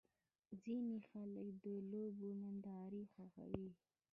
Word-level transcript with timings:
ځینې 0.63 0.97
خلک 1.09 1.47
د 1.63 1.65
لوبو 1.91 2.27
نندارې 2.41 3.01
خوښوي. 3.11 3.69